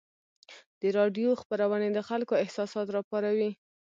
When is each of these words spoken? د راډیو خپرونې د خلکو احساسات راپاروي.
د 0.81 0.83
راډیو 0.97 1.29
خپرونې 1.41 1.89
د 1.93 1.99
خلکو 2.09 2.33
احساسات 2.43 2.87
راپاروي. 2.95 3.51